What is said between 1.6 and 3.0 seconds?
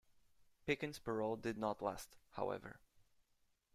last, however.